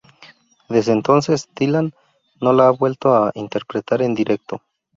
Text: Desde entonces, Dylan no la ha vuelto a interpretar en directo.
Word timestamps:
Desde 0.67 0.93
entonces, 0.93 1.47
Dylan 1.55 1.93
no 2.41 2.53
la 2.53 2.65
ha 2.69 2.71
vuelto 2.71 3.13
a 3.13 3.29
interpretar 3.35 4.01
en 4.01 4.15
directo. 4.15 4.63